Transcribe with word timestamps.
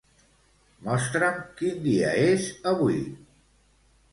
Mostra'm 0.87 1.37
quin 1.59 1.77
dia 1.83 2.15
és 2.25 2.49
avui. 2.73 2.99